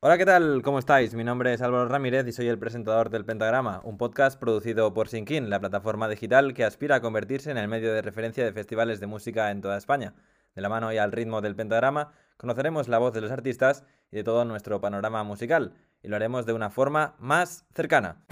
[0.00, 0.62] Hola, ¿qué tal?
[0.62, 1.12] ¿Cómo estáis?
[1.16, 5.08] Mi nombre es Álvaro Ramírez y soy el presentador del Pentagrama, un podcast producido por
[5.08, 9.00] Sinkin, la plataforma digital que aspira a convertirse en el medio de referencia de festivales
[9.00, 10.14] de música en toda España.
[10.54, 13.82] De la mano y al ritmo del Pentagrama, conoceremos la voz de los artistas
[14.12, 18.22] y de todo nuestro panorama musical, y lo haremos de una forma más cercana.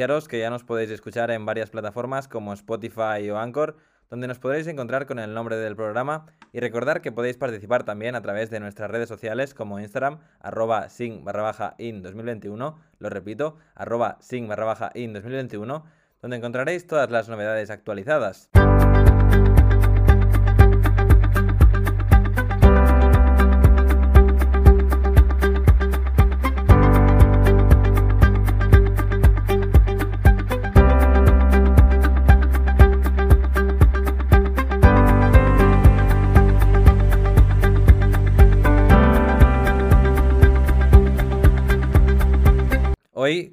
[0.00, 3.76] Que ya nos podéis escuchar en varias plataformas como Spotify o Anchor,
[4.08, 8.14] donde nos podréis encontrar con el nombre del programa y recordar que podéis participar también
[8.14, 13.10] a través de nuestras redes sociales como Instagram, arroba sing barra baja in 2021, lo
[13.10, 15.84] repito, arroba sing barra baja in 2021,
[16.22, 18.48] donde encontraréis todas las novedades actualizadas.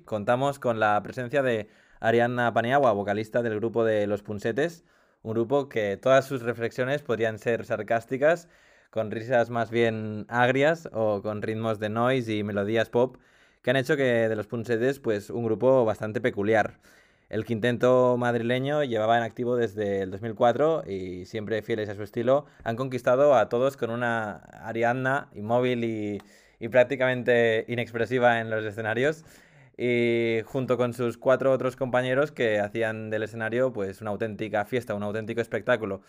[0.06, 4.84] Contamos con la presencia de Arianna Paniagua, vocalista del grupo de Los Punsetes,
[5.24, 8.50] un grupo que todas sus reflexiones podrían ser sarcásticas,
[8.90, 13.18] con risas más bien agrias o con ritmos de noise y melodías pop,
[13.62, 16.80] que han hecho que de Los Punsetes pues un grupo bastante peculiar.
[17.30, 22.46] El quinteto madrileño llevaba en activo desde el 2004 y siempre fieles a su estilo,
[22.64, 25.84] han conquistado a todos con una Arianna inmóvil
[26.60, 29.26] y prácticamente inexpresiva en los escenarios
[29.78, 34.96] y junto con sus cuatro otros compañeros que hacían del escenario pues una auténtica fiesta,
[34.96, 36.02] un auténtico espectáculo.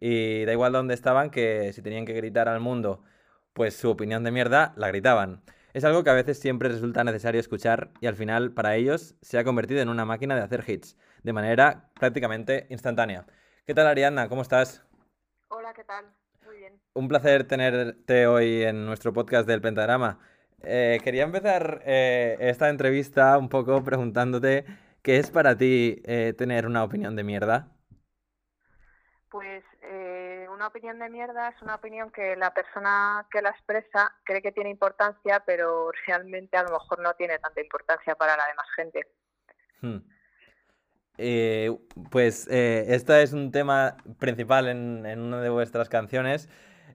[0.00, 3.02] Y da igual dónde estaban, que si tenían que gritar al mundo
[3.52, 5.42] pues su opinión de mierda, la gritaban.
[5.74, 9.38] Es algo que a veces siempre resulta necesario escuchar y al final para ellos se
[9.38, 13.26] ha convertido en una máquina de hacer hits, de manera prácticamente instantánea.
[13.66, 14.28] ¿Qué tal Ariadna?
[14.28, 14.84] ¿Cómo estás?
[15.48, 16.06] Hola, ¿qué tal?
[16.46, 16.80] Muy bien.
[16.94, 20.18] Un placer tenerte hoy en nuestro podcast del Pentagrama.
[20.62, 24.64] Eh, quería empezar eh, esta entrevista un poco preguntándote
[25.02, 27.68] qué es para ti eh, tener una opinión de mierda.
[29.30, 29.64] Pues
[30.52, 34.52] una opinión de mierda es una opinión que la persona que la expresa cree que
[34.52, 39.06] tiene importancia, pero realmente a lo mejor no tiene tanta importancia para la demás gente.
[39.80, 40.00] Hmm.
[42.10, 46.50] pues este es un tema principal en, en una de vuestras canciones.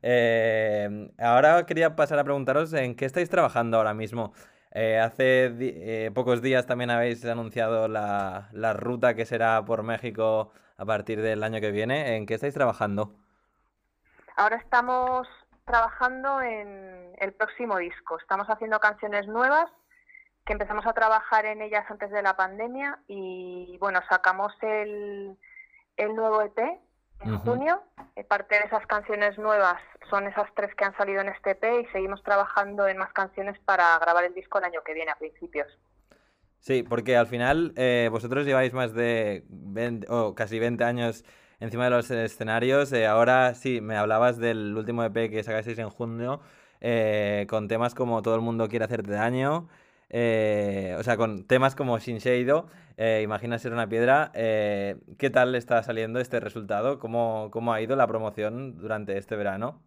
[0.07, 4.33] Eh, ahora quería pasar a preguntaros en qué estáis trabajando ahora mismo.
[4.69, 10.51] Eh, hace eh, pocos días también habéis anunciado la, la, ruta que será por México
[10.77, 12.17] a partir del año que viene.
[12.17, 13.15] ¿En qué estáis trabajando?
[14.35, 15.27] Ahora estamos
[15.65, 18.19] trabajando en el próximo disco.
[18.19, 19.71] Estamos haciendo canciones nuevas
[20.45, 25.35] que empezamos a trabajar en ellas antes de la pandemia y bueno, sacamos el,
[25.97, 26.59] el nuevo EP
[27.21, 27.81] en junio.
[28.15, 31.63] Eh, parte de esas canciones nuevas son esas tres que han salido en este EP
[31.81, 35.15] y seguimos trabajando en más canciones para grabar el disco el año que viene, a
[35.15, 35.67] principios.
[36.59, 41.25] Sí, porque al final eh, vosotros lleváis más de 20, o casi 20 años
[41.59, 42.91] encima de los escenarios.
[42.93, 46.41] Eh, ahora sí, me hablabas del último EP que sacasteis en junio,
[47.47, 49.67] con temas como Todo el mundo quiere hacerte daño.
[50.17, 52.67] O sea, con temas como Shinsheido,
[52.97, 54.31] eh, imagina ser una piedra.
[54.33, 56.99] Eh, ¿Qué tal está saliendo este resultado?
[56.99, 59.81] ¿Cómo, ¿Cómo ha ido la promoción durante este verano?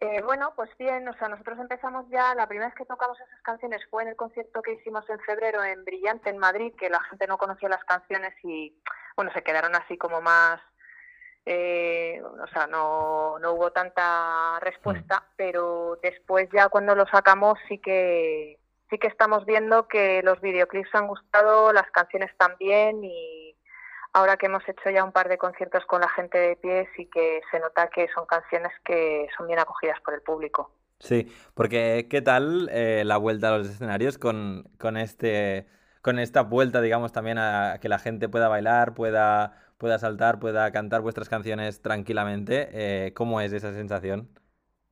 [0.00, 3.40] Eh, bueno, pues bien, o sea, nosotros empezamos ya, la primera vez que tocamos esas
[3.42, 7.00] canciones fue en el concierto que hicimos en febrero en Brillante, en Madrid, que la
[7.04, 8.76] gente no conocía las canciones y,
[9.16, 10.60] bueno, se quedaron así como más,
[11.46, 15.24] o sea, no, no hubo tanta respuesta, mm.
[15.36, 18.58] pero después ya cuando lo sacamos sí que,
[18.92, 23.56] sí que estamos viendo que los videoclips han gustado, las canciones también y
[24.12, 27.06] ahora que hemos hecho ya un par de conciertos con la gente de pie sí
[27.06, 30.70] que se nota que son canciones que son bien acogidas por el público.
[30.98, 35.66] Sí, porque ¿qué tal eh, la vuelta a los escenarios con, con, este,
[36.02, 40.70] con esta vuelta, digamos, también a que la gente pueda bailar, pueda, pueda saltar, pueda
[40.70, 42.68] cantar vuestras canciones tranquilamente?
[42.72, 44.28] Eh, ¿Cómo es esa sensación?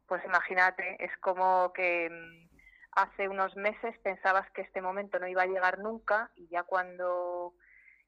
[0.07, 2.50] Pues imagínate, es como que mm,
[2.93, 7.55] hace unos meses pensabas que este momento no iba a llegar nunca y ya cuando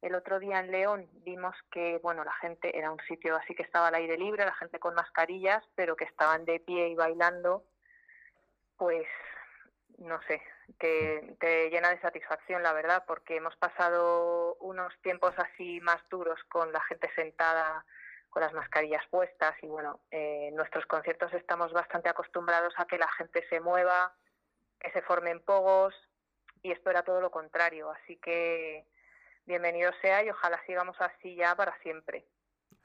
[0.00, 3.62] el otro día en León vimos que bueno la gente era un sitio así que
[3.62, 7.64] estaba al aire libre la gente con mascarillas pero que estaban de pie y bailando
[8.76, 9.06] pues
[9.98, 10.42] no sé
[10.78, 16.40] que te llena de satisfacción, la verdad, porque hemos pasado unos tiempos así más duros
[16.48, 17.84] con la gente sentada
[18.30, 22.96] con las mascarillas puestas y bueno, eh, en nuestros conciertos estamos bastante acostumbrados a que
[22.96, 24.14] la gente se mueva,
[24.82, 25.94] que se formen pogos
[26.62, 28.84] y esto era todo lo contrario, así que
[29.46, 32.24] bienvenido sea y ojalá sigamos así ya para siempre.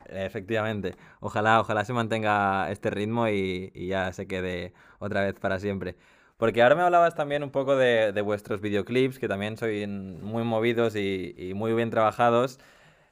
[0.06, 5.96] Efectivamente, ojalá, ojalá se mantenga este ritmo y, ya se quede otra vez para siempre.
[6.38, 10.96] Porque ahora me hablabas también un poco de, vuestros videoclips, que también son muy movidos
[10.96, 12.60] y, muy bien trabajados.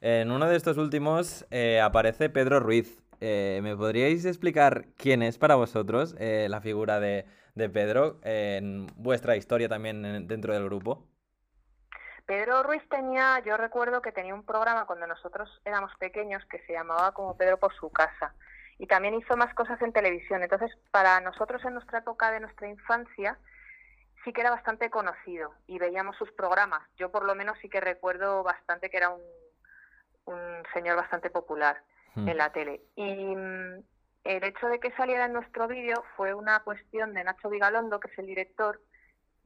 [0.01, 3.01] En uno de estos últimos eh, aparece Pedro Ruiz.
[3.19, 8.87] Eh, ¿Me podríais explicar quién es para vosotros eh, la figura de, de Pedro en
[8.95, 11.07] vuestra historia también dentro del grupo?
[12.25, 16.73] Pedro Ruiz tenía, yo recuerdo que tenía un programa cuando nosotros éramos pequeños que se
[16.73, 18.33] llamaba como Pedro por su casa
[18.77, 20.41] y también hizo más cosas en televisión.
[20.43, 23.37] Entonces, para nosotros en nuestra época de nuestra infancia
[24.23, 26.81] sí que era bastante conocido y veíamos sus programas.
[26.97, 29.21] Yo por lo menos sí que recuerdo bastante que era un,
[30.25, 31.77] un señor bastante popular
[32.15, 32.27] hmm.
[32.27, 32.81] en la tele.
[32.95, 33.83] Y mm,
[34.25, 38.11] el hecho de que saliera en nuestro vídeo fue una cuestión de Nacho Vigalondo, que
[38.11, 38.81] es el director,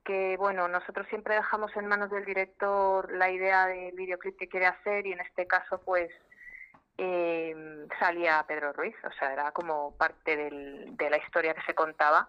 [0.06, 4.66] que bueno, nosotros siempre dejamos en manos del director la idea del videoclip que quiere
[4.66, 6.10] hacer y en este caso pues
[6.98, 12.28] eh, salía Pedro Ruiz, o sea, era como parte de la historia que se contaba.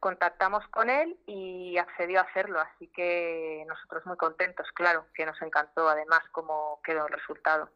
[0.00, 5.40] Contactamos con él y accedió a hacerlo, así que nosotros muy contentos, claro, que nos
[5.42, 7.68] encantó además cómo quedó el resultado.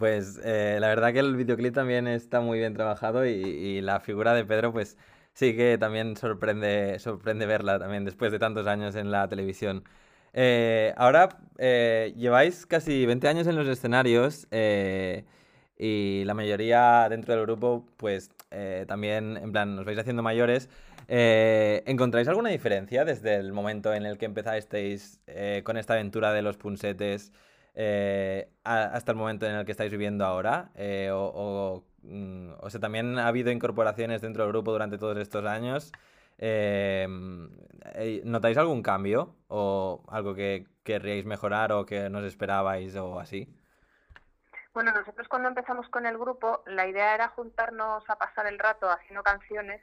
[0.00, 4.32] Pues eh, la verdad que el videoclip también está muy bien trabajado y, la figura
[4.32, 4.96] de Pedro pues
[5.34, 9.84] sí que también sorprende, sorprende verla también después de tantos años en la televisión.
[10.32, 14.48] Eh, ahora eh, lleváis casi 20 años en los escenarios
[15.76, 18.30] y la mayoría dentro del grupo, pues
[18.86, 20.70] también, en plan, os vais haciendo mayores.
[21.08, 25.20] ¿Encontráis alguna diferencia desde el momento en el que empezasteis
[25.64, 27.32] con esta aventura de los punsetes
[27.74, 30.70] hasta el momento en el que estáis viviendo ahora?
[31.12, 35.92] o Mm, o sea, también ha habido incorporaciones dentro del grupo durante todos estos años.
[36.38, 37.06] Eh,
[38.24, 43.54] ¿Notáis algún cambio o algo que querríais mejorar o que no os esperabais o así?
[44.72, 48.88] Bueno, nosotros cuando empezamos con el grupo, la idea era juntarnos a pasar el rato
[48.88, 49.82] haciendo canciones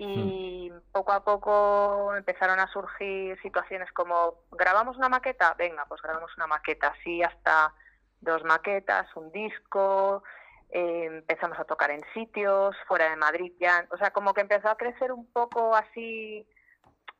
[0.00, 0.80] y hmm.
[0.92, 5.54] poco a poco empezaron a surgir situaciones como, ¿grabamos una maqueta?
[5.58, 7.74] Venga, pues grabamos una maqueta, así hasta
[8.22, 10.22] dos maquetas, un disco,
[10.70, 14.70] eh, empezamos a tocar en sitios, fuera de Madrid ya, o sea, como que empezó
[14.70, 16.48] a crecer un poco así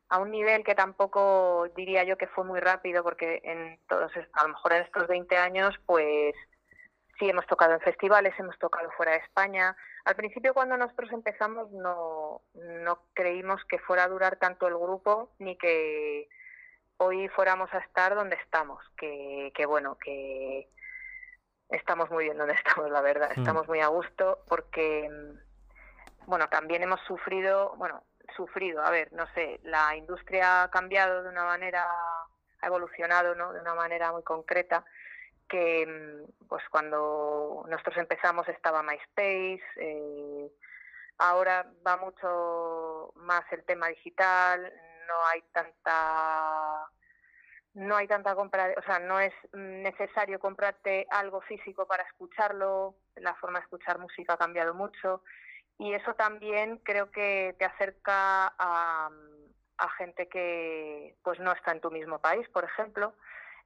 [0.09, 4.43] a un nivel que tampoco diría yo que fue muy rápido, porque en todos, a
[4.43, 6.33] lo mejor en estos 20 años, pues
[7.21, 9.75] sí hemos tocado en festivales, hemos tocado fuera de España.
[10.05, 15.31] Al principio cuando nosotros empezamos no, no creímos que fuera a durar tanto el grupo,
[15.37, 16.27] ni que
[16.97, 20.67] hoy fuéramos a estar donde estamos, que, que bueno, que
[21.69, 23.29] estamos muy bien donde estamos, la verdad.
[23.35, 23.39] Hmm.
[23.39, 28.03] Estamos muy a gusto porque, mm, bueno, también hemos sufrido, bueno,
[28.35, 31.85] sufrido, a ver, no sé, la industria ha cambiado de una manera,
[32.61, 33.53] ha evolucionado, ¿no?
[33.53, 34.83] De una manera muy concreta
[35.51, 40.49] que mm, pues cuando nosotros empezamos estaba MySpace, eh,
[41.17, 44.73] ahora va mucho más el tema digital,
[45.07, 46.87] no hay tanta
[47.73, 53.33] no hay tanta compra, o sea, no es necesario comprarte algo físico para escucharlo, la
[53.35, 55.23] forma de escuchar música ha cambiado mucho
[55.77, 59.09] y eso también creo que te acerca a,
[59.97, 63.13] gente que pues no está en tu mismo país, por ejemplo,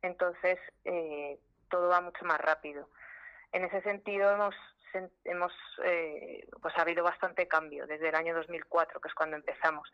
[0.01, 2.89] entonces eh, todo va mucho más rápido.
[3.51, 4.55] En ese sentido hemos
[5.25, 5.51] hemos
[5.83, 9.91] eh, pues ha habido bastante cambio desde el año 2004 que es cuando empezamos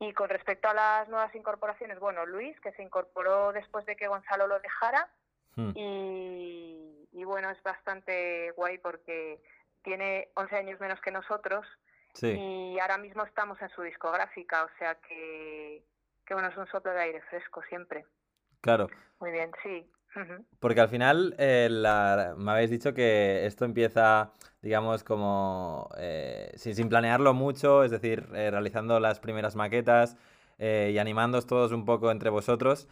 [0.00, 4.06] y con respecto a las nuevas incorporaciones, bueno, Luis, que se incorporó después de que
[4.06, 5.08] Gonzalo lo dejara,
[5.56, 5.72] hmm.
[5.74, 9.42] y, bueno, es bastante guay porque
[9.82, 11.66] tiene 11 años menos que nosotros
[12.20, 15.84] y ahora mismo estamos en su discográfica, o sea que,
[16.26, 18.06] que bueno, es un soplo de aire fresco siempre.
[18.60, 18.88] Claro.
[19.20, 19.88] Muy bien, sí.
[20.58, 21.68] Porque al final eh,
[22.36, 28.50] me habéis dicho que esto empieza, digamos, como eh, sin, planearlo mucho, es decir, eh,
[28.50, 30.16] realizando las primeras maquetas
[30.60, 32.88] y animándoos todos un poco entre vosotros.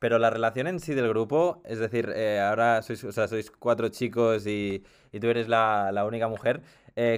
[0.00, 3.88] Pero la relación en sí del grupo, es decir, ahora sois, o sea, sois cuatro
[3.88, 4.84] chicos y,
[5.20, 6.62] tú eres la, única mujer.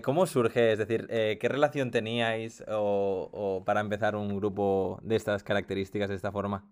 [0.02, 0.72] ¿Cómo surge?
[0.72, 6.30] Es decir, ¿qué relación teníais o para empezar un grupo de estas características, de esta
[6.30, 6.66] forma?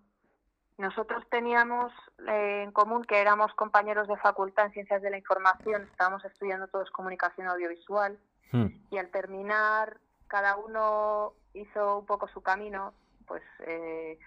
[0.76, 1.92] Nosotros teníamos
[2.26, 6.66] eh, en común que éramos compañeros de facultad en Ciencias de la Información, estábamos estudiando
[6.66, 8.18] todos comunicación audiovisual
[8.50, 8.66] hmm.
[8.90, 12.92] y al terminar cada uno hizo un poco su camino,
[13.26, 14.18] pues eh,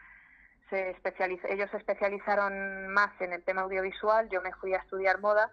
[0.69, 0.95] se
[1.49, 5.51] ellos se especializaron más en el tema audiovisual, yo me fui a estudiar moda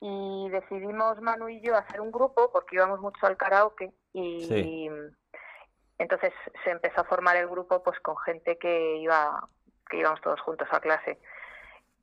[0.00, 4.88] y decidimos Manu y yo hacer un grupo porque íbamos mucho al karaoke y
[5.98, 9.48] entonces se empezó a formar el grupo pues con gente que iba
[9.88, 11.18] que íbamos todos juntos a clase.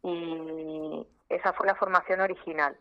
[0.03, 2.77] Y esa fue la formación original.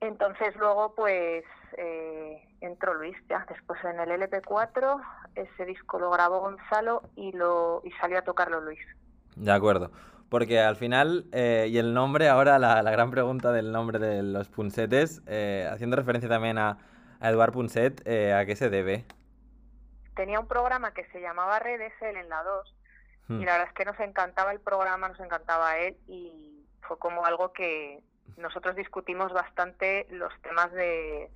[0.00, 1.44] Entonces luego pues
[1.76, 5.00] eh, entró Luis ya después en el LP4
[5.34, 8.80] ese disco lo grabó Gonzalo y lo y salió a tocarlo Luis.
[9.36, 9.90] De acuerdo.
[10.28, 14.48] Porque al final, eh, y el nombre, ahora la, gran pregunta del nombre de los
[14.48, 16.78] punsetes, eh, haciendo referencia también a,
[17.20, 19.04] Eduard Punset, ¿a qué se debe?
[20.16, 22.74] Tenía un programa que se llamaba Redes, él en la 2,
[23.28, 23.42] y hmm.
[23.42, 27.52] la verdad es que nos encantaba el programa, nos encantaba él, y fue como algo
[27.52, 28.00] que
[28.36, 31.30] nosotros discutimos bastante los temas de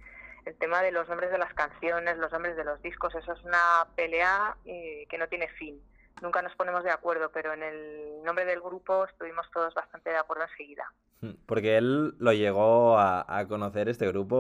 [0.45, 3.45] el tema de los nombres de las canciones, los nombres de los discos, eso es
[3.45, 5.79] una pelea que no tiene fin
[6.23, 10.17] nunca nos ponemos de acuerdo, pero en el nombre del grupo estuvimos todos bastante de
[10.17, 10.85] acuerdo enseguida.
[11.21, 14.37] Hmm, porque él lo llegó a, conocer este grupo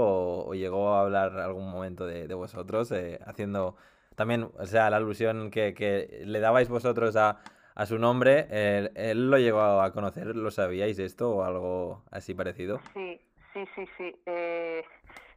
[0.46, 3.76] o, llegó a hablar algún momento de, vosotros, eh, haciendo
[4.18, 7.40] también, o sea, la alusión que, le dabais vosotros a,
[7.86, 8.48] su nombre,
[8.96, 12.80] él, lo llegó a conocer, ¿lo sabíais esto o algo así parecido?
[12.94, 13.20] Sí,
[13.52, 14.20] sí, sí, sí.
[14.26, 14.84] Eh,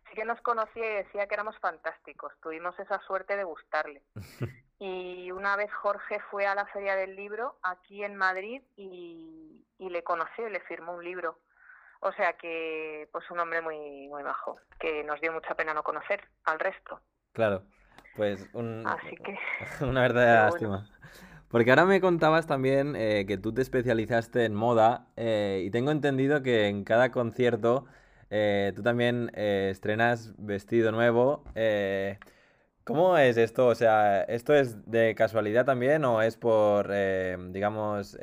[0.09, 4.01] sí que nos conocía y decía que éramos fantásticos, tuvimos esa suerte de gustarle.
[4.83, 10.03] Y una vez Jorge fue a la Feria del Libro aquí en Madrid y, le
[10.03, 11.37] conoció y le firmó un libro.
[11.99, 15.83] O sea que, pues un hombre muy, muy bajo, que nos dio mucha pena no
[15.83, 16.99] conocer al resto.
[17.31, 17.61] Claro,
[18.15, 18.85] pues un,
[19.81, 20.89] una verdadera lástima.
[21.49, 25.91] Porque ahora me contabas también eh, que tú te especializaste en moda eh, y tengo
[25.91, 27.85] entendido que en cada concierto
[28.29, 31.43] eh, tú también estrenas vestido nuevo.
[32.83, 33.67] ¿Cómo es esto?
[33.67, 36.91] O sea, ¿esto es de casualidad también o es por,
[37.51, 38.17] digamos,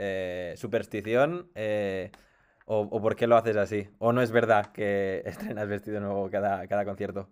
[0.56, 1.50] superstición?
[1.54, 2.10] Eh,
[2.70, 3.88] o, por qué lo haces así?
[3.98, 7.28] ¿O no es verdad que estrenas vestido nuevo cada, cada concierto?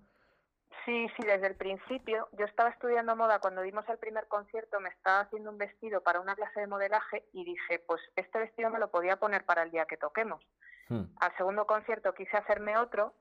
[0.87, 2.29] Sí, sí, desde el principio.
[2.39, 6.21] Yo estaba estudiando moda cuando dimos el primer concierto, me estaba haciendo un vestido para
[6.21, 9.73] una clase de modelaje y dije, pues este vestido me lo podía poner para el
[9.73, 10.41] día que toquemos.
[10.89, 11.07] Hmm.
[11.21, 13.15] Al segundo concierto quise hacerme otro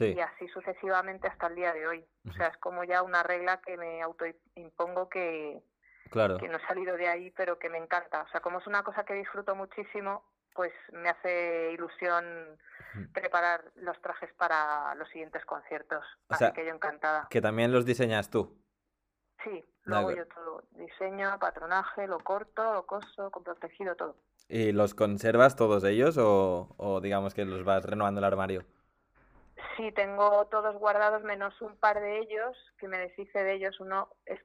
[0.00, 2.04] y así sucesivamente hasta el día de hoy.
[2.28, 5.62] O sea, es como ya una regla que me autoimpongo que,
[6.10, 6.38] claro.
[6.38, 8.22] que no he salido de ahí, pero que me encanta.
[8.22, 12.24] O sea, como es una cosa que disfruto muchísimo, pues me hace ilusión
[13.12, 16.04] preparar los trajes para los siguientes conciertos.
[16.28, 17.26] así que yo encantada.
[17.30, 18.58] Que también los diseñas tú.
[19.44, 20.62] Sí, lo hago yo todo.
[20.72, 24.16] Diseño, patronaje, lo corto, lo coso, con protegido, todo.
[24.48, 28.64] ¿Y los conservas todos ellos o, o digamos que los vas renovando el armario?
[29.76, 33.80] Sí, tengo todos guardados menos un par de ellos, que me deshice de ellos.
[33.80, 34.40] Uno es,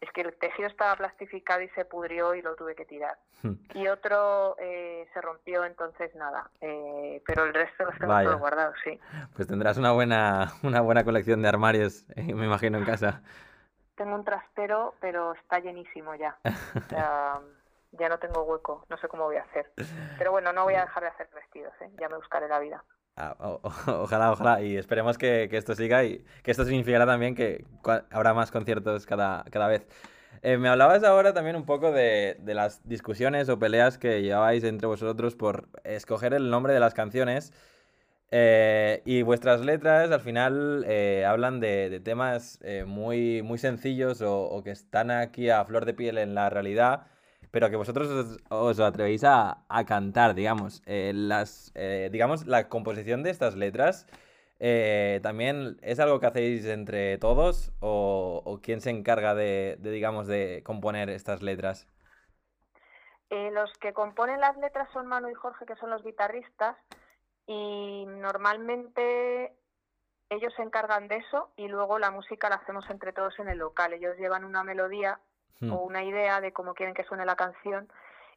[0.00, 3.16] es que el tejido estaba plastificado y se pudrió y lo tuve que tirar.
[3.42, 3.54] Hmm.
[3.74, 6.50] Y otro eh, se rompió, entonces nada.
[6.60, 8.98] Eh, pero el resto los tengo todos guardados, sí.
[9.34, 13.22] Pues tendrás una buena, una buena colección de armarios, eh, me imagino, en casa.
[13.96, 16.36] Tengo un trastero, pero está llenísimo ya.
[17.98, 19.72] ya no tengo hueco, no sé cómo voy a hacer.
[20.18, 22.84] Pero bueno, no voy a dejar de hacer vestidos, ya me buscaré la vida.
[23.16, 23.34] Ah,
[23.86, 24.62] ojalá, ojalá.
[24.62, 27.64] Y esperemos que, esto siga y que esto significará también que
[28.10, 29.86] habrá más conciertos cada, cada vez.
[30.42, 34.86] Eh, me hablabas ahora también un poco de, las discusiones o peleas que llevabais entre
[34.86, 37.52] vosotros por escoger el nombre de las canciones.
[38.32, 44.72] Eh, y vuestras letras al final eh, hablan de, temas muy, muy sencillos o, que
[44.72, 47.06] están aquí a flor de piel en la realidad
[47.50, 50.82] pero que vosotros os, atrevéis a, cantar, digamos.
[50.86, 54.06] Eh, las, eh, digamos, la composición de estas letras
[54.58, 60.62] eh, también es algo que hacéis entre todos o, quién se encarga de, digamos, de
[60.64, 61.86] componer estas letras.
[63.30, 66.76] los que componen las letras son Manu y Jorge, que son los guitarristas,
[67.46, 69.54] y normalmente
[70.28, 73.58] ellos se encargan de eso y luego la música la hacemos entre todos en el
[73.58, 73.92] local.
[73.92, 75.20] Ellos llevan una melodía
[75.60, 75.72] Hmm.
[75.72, 77.88] o una idea de cómo quieren que suene la canción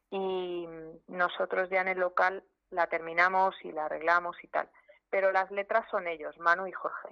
[0.10, 0.68] y
[1.08, 4.70] nosotros ya en el local la terminamos y la arreglamos y tal.
[5.10, 7.10] Pero las letras son ellos, Manu y Jorge.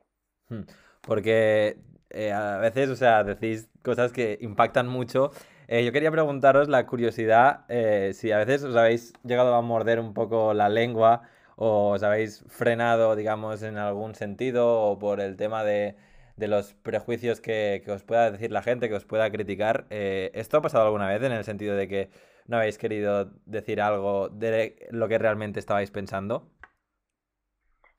[0.49, 0.63] Hmm.
[1.01, 1.77] Porque
[2.09, 5.31] eh, a veces, o sea, decís cosas que impactan mucho.
[5.67, 9.99] Eh, yo quería preguntaros la curiosidad, eh, si a veces os habéis llegado a morder
[9.99, 11.23] un poco la lengua
[11.57, 15.97] o os habéis frenado, digamos, en algún sentido o por el tema de
[16.37, 19.85] de los prejuicios que, os pueda decir la gente, que os pueda criticar.
[19.89, 22.09] Eh, ¿Esto ha pasado alguna vez en el sentido de que
[22.45, 26.47] no habéis querido decir algo de lo que realmente estabais pensando?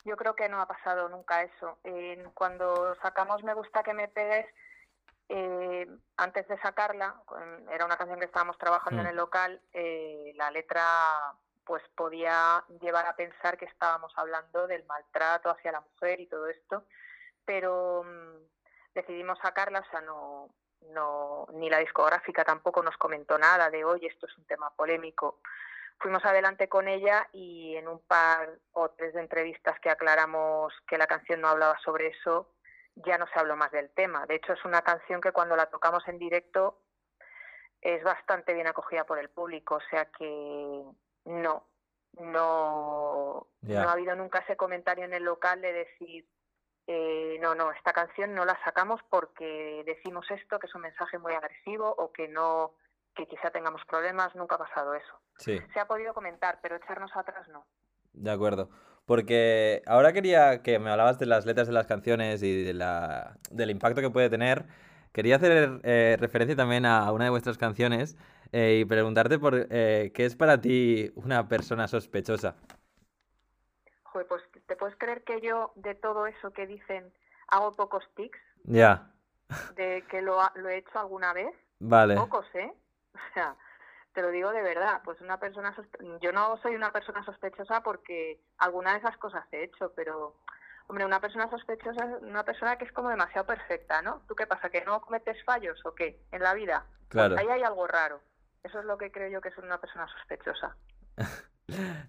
[0.05, 1.77] Yo creo que no ha pasado nunca eso.
[2.33, 4.45] cuando sacamos Me gusta que me pegues,
[5.27, 7.21] eh, antes de sacarla,
[7.71, 9.09] era una canción que estábamos trabajando en Mm.
[9.09, 10.83] el local, eh, la letra
[11.65, 16.47] pues podía llevar a pensar que estábamos hablando del maltrato hacia la mujer y todo
[16.47, 16.85] esto,
[17.49, 20.49] pero mm, decidimos sacarla, o sea, no,
[20.93, 25.39] no, ni la discográfica tampoco nos comentó nada de, oye, esto es un tema polémico.
[25.97, 30.99] Fuimos adelante con ella y en un par o tres de entrevistas que aclaramos que
[30.99, 32.53] la canción no hablaba sobre eso,
[32.93, 34.27] ya no se habló más del tema.
[34.27, 36.77] De hecho, es una canción que cuando la tocamos en directo
[37.81, 40.83] es bastante bien acogida por el público, o sea que
[41.25, 41.65] no,
[42.19, 46.27] no, no ha habido nunca ese comentario en el local de decir,
[46.91, 51.19] eh, no, no, esta canción no la sacamos porque decimos esto, que es un mensaje
[51.19, 52.71] muy agresivo o que no,
[53.15, 55.21] que quizá tengamos problemas, nunca ha pasado eso.
[55.37, 57.63] Sí, Se ha podido comentar, pero echarnos atrás no.
[58.13, 58.71] de acuerdo.
[59.05, 63.37] Porque ahora quería que me hablabas de las letras de las canciones y de la,
[63.51, 64.65] del impacto que puede tener.
[65.11, 68.17] Quería hacer eh, referencia también a una de vuestras canciones
[68.51, 72.55] eh, y preguntarte por eh, qué es para ti una persona sospechosa.
[74.05, 77.13] Joder, pues te puedes creer que yo de todo eso que dicen
[77.49, 79.11] hago pocos tics, Ya,
[79.75, 82.15] de que lo, ha- lo he hecho alguna vez, vale.
[82.15, 82.71] pocos, ¿eh?
[83.15, 83.55] O sea,
[84.13, 85.75] te lo digo de verdad, pues una persona
[86.21, 90.35] yo no soy una persona sospechosa porque alguna de esas cosas he hecho, pero
[90.87, 94.21] hombre, una persona sospechosa es una persona que es como demasiado perfecta, ¿no?
[94.27, 94.69] ¿Tú qué pasa?
[94.69, 96.85] ¿Que no cometes fallos o qué en la vida?
[97.09, 97.35] Pues Claro.
[97.37, 98.21] ahí hay algo raro.
[98.63, 100.75] Eso es lo que creo yo que es una persona sospechosa.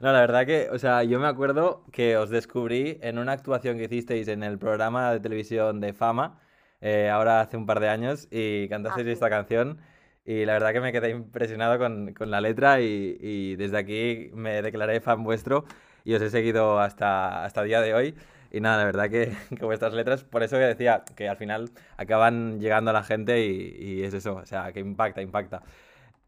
[0.01, 3.79] No, la verdad que, o sea, yo me acuerdo que os descubrí en una actuación
[3.79, 6.41] que hicisteis en el programa de televisión de Fama,
[6.81, 9.13] eh, ahora hace un par de años, y cantasteis sí.
[9.13, 9.79] esta canción,
[10.25, 14.31] y la verdad que me quedé impresionado con, con la letra, y, y desde aquí
[14.35, 15.65] me declaré fan vuestro,
[16.05, 18.15] y os he seguido hasta, hasta el día de hoy.
[18.53, 21.71] Y nada, la verdad que, que vuestras letras, por eso que decía, que al final
[21.97, 25.63] acaban llegando a la gente y, y es eso, o sea, que impacta, impacta.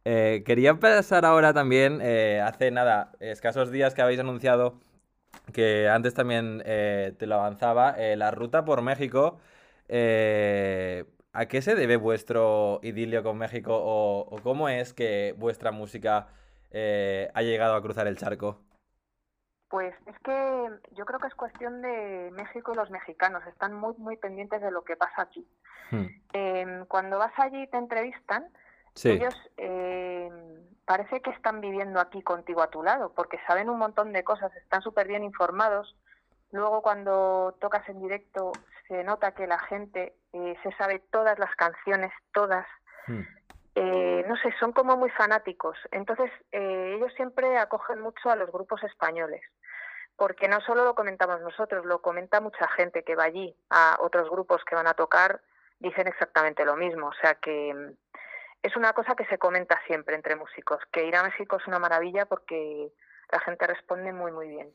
[0.05, 4.81] Eh, quería pasar ahora también, eh, hace nada, escasos días que habéis anunciado
[5.55, 9.41] que antes también eh, te lo avanzaba, eh, la ruta por México.
[9.89, 15.73] eh, ¿a qué se debe vuestro idilio con México o, o cómo es que vuestra
[15.73, 16.29] música
[16.73, 18.61] eh, ha llegado a cruzar el charco?
[19.69, 23.43] Pues es que yo creo que es cuestión de México y los mexicanos.
[23.47, 25.47] Están muy, muy pendientes de lo que pasa aquí.
[25.91, 28.47] Hmm, Em, cuando vas allí y te entrevistan,
[28.95, 30.33] Sí, ellos em,
[30.85, 34.55] parece que están viviendo aquí contigo a tu lado, porque saben un montón de cosas,
[34.57, 35.97] están súper bien informados.
[36.51, 38.53] Luego cuando tocas en directo
[38.89, 42.67] se nota que la gente eh, se sabe todas las canciones, todas.
[43.07, 43.23] hmm,
[43.75, 45.79] Eh, no sé, son como muy fanáticos.
[45.93, 49.41] Entonces, eh, ellos siempre acogen mucho a los grupos españoles,
[50.15, 54.29] porque no solo lo comentamos nosotros, lo comenta mucha gente que va allí, a otros
[54.29, 55.41] grupos que van a tocar,
[55.79, 57.07] dicen exactamente lo mismo.
[57.09, 57.97] O sea que mm,
[58.63, 61.79] es una cosa que se comenta siempre entre músicos, que ir a México es una
[61.79, 62.93] maravilla porque
[63.31, 64.73] la gente responde muy, muy bien.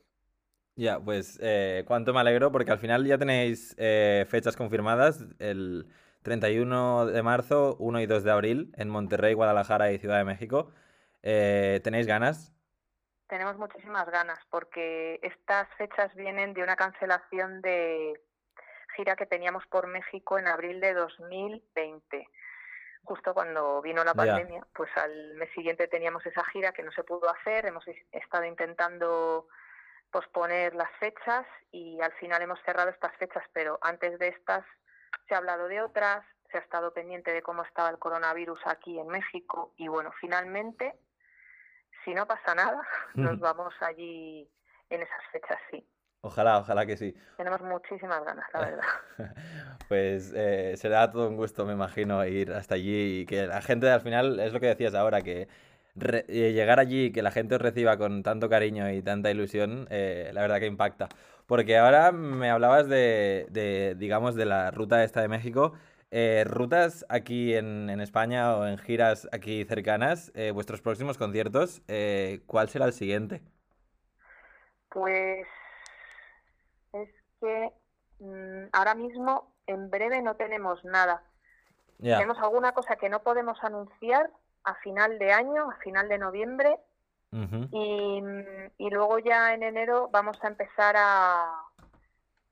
[0.76, 5.86] Ya, pues eh, cuánto me alegro porque al final ya tenéis eh, fechas confirmadas, el
[6.22, 10.70] 31 de marzo, 1 y 2 de abril en Monterrey, Guadalajara y Ciudad de México.
[11.22, 12.54] Eh, ¿tenéis ganas?
[13.26, 18.20] Tenemos muchísimas ganas porque estas fechas vienen de una cancelación de
[18.96, 22.28] gira que teníamos por México en abril de 2020.
[23.04, 27.04] Justo cuando vino la pandemia, pues al mes siguiente teníamos esa gira que no se
[27.04, 27.66] pudo hacer.
[27.66, 29.48] Hemos estado intentando
[30.10, 34.64] posponer las fechas y al final hemos cerrado estas fechas, pero antes de estas
[35.26, 38.98] se ha hablado de otras, se ha estado pendiente de cómo estaba el coronavirus aquí
[38.98, 40.94] en México y bueno, finalmente,
[42.04, 44.50] si no pasa nada, nos vamos allí
[44.90, 45.86] en esas fechas, sí.
[46.20, 47.14] Ojalá, ojalá que sí.
[47.36, 48.84] Tenemos muchísimas ganas, la verdad.
[49.88, 53.90] Pues eh, será todo un gusto, me imagino, ir hasta allí y que la gente
[53.90, 55.48] al final, es lo que decías ahora, que
[55.94, 59.30] re- eh, llegar allí y que la gente os reciba con tanto cariño y tanta
[59.30, 61.08] ilusión, eh, la verdad que impacta.
[61.46, 65.72] Porque ahora me hablabas de, de, digamos, de la ruta esta de México.
[66.10, 71.80] Eh, rutas aquí en, en España o en giras aquí cercanas, eh, vuestros próximos conciertos,
[71.88, 73.42] eh, ¿cuál será el siguiente?
[74.90, 75.46] Pues es
[77.40, 77.72] que
[78.20, 81.22] mm, ahora mismo, en breve, no tenemos nada.
[82.00, 84.30] Tenemos alguna cosa que no podemos anunciar
[84.62, 86.78] a final de año, a final de noviembre,
[87.30, 91.62] y, mm, y luego ya en enero vamos a empezar a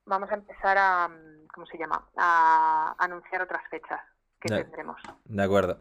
[0.05, 2.07] vamos a empezar a mm, ¿cómo se llama?
[2.17, 4.01] a anunciar otras fechas
[4.41, 5.01] que tendremos.
[5.25, 5.79] De acuerdo.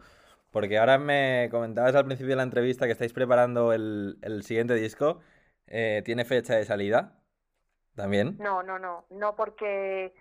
[0.52, 4.74] Porque ahora me comentabas al principio de la entrevista que estáis preparando el, el siguiente
[4.76, 5.20] disco.
[5.68, 7.20] Eh, ¿tiene fecha de salida?
[7.96, 8.38] ¿También?
[8.40, 10.14] No, no, no, no porque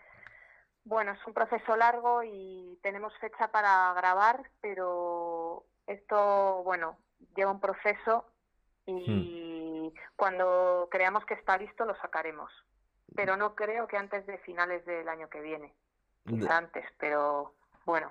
[0.84, 6.98] Bueno, es un proceso largo y tenemos fecha para grabar, pero esto, bueno,
[7.36, 8.26] lleva un proceso
[8.86, 9.98] y hmm.
[10.16, 12.52] cuando creamos que está listo lo sacaremos.
[13.16, 15.72] Pero no creo que antes de finales del año que viene.
[16.26, 18.10] Quizá antes, pero bueno,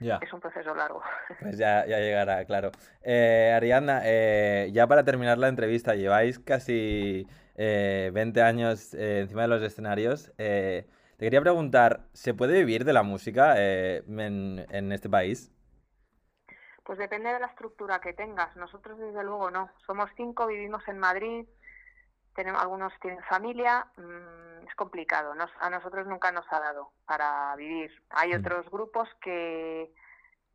[0.00, 0.18] ya.
[0.22, 1.02] Es un proceso largo.
[1.40, 2.70] Pues ya, ya llegará, claro.
[3.02, 7.26] Eh, Ariadna, eh, ya para terminar la entrevista, lleváis casi
[7.58, 10.32] eh, 20 años eh, encima de los escenarios.
[10.36, 10.86] te
[11.18, 15.52] quería preguntar, ¿se puede vivir de la música en, en este país?
[16.84, 18.56] Pues depende de la estructura que tengas.
[18.56, 19.70] Nosotros desde luego no.
[19.86, 21.44] Somos cinco, vivimos en Madrid,
[22.34, 23.86] tenemos, algunos tienen familia.
[23.96, 25.32] Mmm, es complicado.
[25.60, 27.90] a nosotros nunca nos ha dado para vivir.
[28.10, 28.38] Hay mm.
[28.38, 29.92] otros grupos que,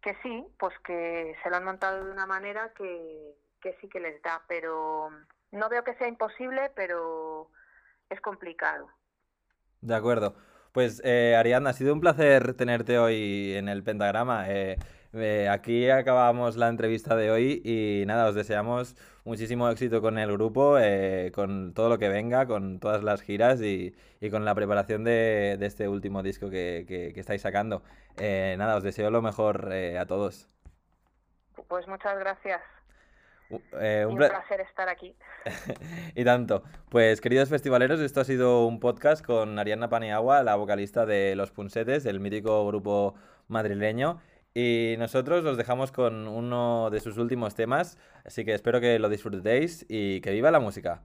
[0.02, 4.00] que sí, pues que se lo han montado de una manera que, que sí que
[4.00, 5.10] les da, pero
[5.54, 7.50] no veo que sea imposible, pero
[8.10, 8.90] es complicado.
[9.82, 10.36] De acuerdo.
[10.72, 14.50] Pues eh, Ariadna, ha sido un placer tenerte hoy en el pentagrama.
[14.50, 14.78] Eh,
[15.14, 20.32] eh, aquí acabamos la entrevista de hoy y nada, os deseamos muchísimo éxito con el
[20.32, 23.94] grupo, eh, con todo lo que venga, con todas las giras y,
[24.32, 27.84] con la preparación de, este último disco que, estáis sacando.
[28.18, 30.50] Eh, nada, os deseo lo mejor a todos.
[31.68, 32.62] Pues muchas gracias.
[34.08, 35.16] Un, placer estar aquí.
[36.16, 36.64] y tanto.
[36.90, 41.52] Pues queridos festivaleros, esto ha sido un podcast con Ariana Paniagua, la vocalista de Los
[41.52, 43.16] Punsetes, el mítico grupo
[43.48, 44.20] madrileño.
[44.54, 49.10] Y nosotros os dejamos con uno de sus últimos temas, así que espero que lo
[49.10, 51.02] disfrutéis y que viva la música.